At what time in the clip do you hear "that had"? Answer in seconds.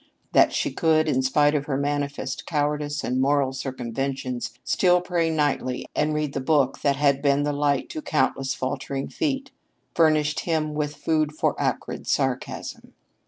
6.81-7.21